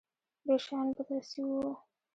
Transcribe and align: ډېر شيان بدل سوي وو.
ډېر 0.45 0.59
شيان 0.65 0.87
بدل 0.95 1.19
سوي 1.31 1.53
وو. 1.59 1.71